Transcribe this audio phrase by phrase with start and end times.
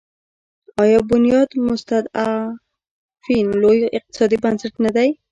[0.81, 5.09] آیا بنیاد مستضعفین لوی اقتصادي بنسټ نه دی؟